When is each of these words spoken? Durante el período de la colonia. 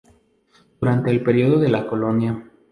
Durante 0.79 1.11
el 1.11 1.21
período 1.23 1.59
de 1.59 1.69
la 1.69 1.85
colonia. 1.85 2.43